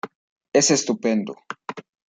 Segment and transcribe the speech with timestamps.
[0.51, 1.35] Es estupendo".